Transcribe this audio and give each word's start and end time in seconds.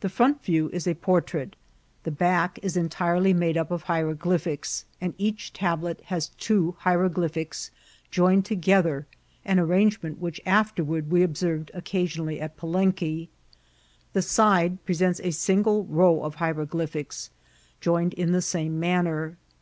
The 0.00 0.10
front 0.10 0.44
view 0.44 0.68
is 0.74 0.86
a 0.86 0.92
portrait. 0.94 1.56
The 2.02 2.10
back 2.10 2.58
is 2.60 2.76
entirely 2.76 3.32
made 3.32 3.56
up 3.56 3.70
of 3.70 3.84
hieroglyphics, 3.84 4.84
and 5.00 5.14
each 5.16 5.54
tablet 5.54 6.02
has 6.08 6.28
two 6.36 6.76
hieroglyphics 6.80 7.70
joined 8.10 8.44
together, 8.44 9.06
an 9.46 9.58
arrangement 9.58 10.20
whidi 10.20 10.40
afterward 10.44 11.10
we 11.10 11.22
observed 11.22 11.70
occasionally 11.72 12.38
at 12.42 12.58
Palenque. 12.58 13.30
The 14.12 14.20
side 14.20 14.84
presents 14.84 15.18
a 15.24 15.30
single 15.30 15.84
row 15.86 16.22
of 16.24 16.34
hieroglyphics, 16.34 17.30
joined 17.80 18.12
in 18.12 18.32
the 18.32 18.42
same 18.42 18.78
manner. 18.78 19.38